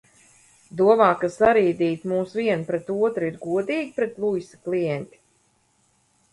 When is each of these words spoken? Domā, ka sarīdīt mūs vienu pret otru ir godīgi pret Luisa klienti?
Domā, 0.79 1.09
ka 1.23 1.29
sarīdīt 1.33 2.07
mūs 2.15 2.33
vienu 2.39 2.67
pret 2.71 2.91
otru 2.97 3.29
ir 3.31 3.39
godīgi 3.47 3.95
pret 4.01 4.21
Luisa 4.27 4.63
klienti? 4.67 5.25